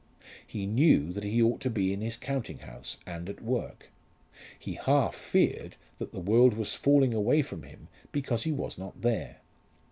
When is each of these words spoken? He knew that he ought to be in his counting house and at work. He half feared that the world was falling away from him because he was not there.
He 0.47 0.65
knew 0.65 1.13
that 1.13 1.23
he 1.23 1.43
ought 1.43 1.61
to 1.61 1.69
be 1.69 1.93
in 1.93 2.01
his 2.01 2.17
counting 2.17 2.57
house 2.57 2.97
and 3.05 3.29
at 3.29 3.39
work. 3.43 3.91
He 4.57 4.73
half 4.73 5.13
feared 5.13 5.75
that 5.99 6.11
the 6.11 6.19
world 6.19 6.55
was 6.55 6.73
falling 6.73 7.13
away 7.13 7.43
from 7.43 7.61
him 7.61 7.87
because 8.11 8.41
he 8.41 8.51
was 8.51 8.79
not 8.79 9.03
there. 9.03 9.41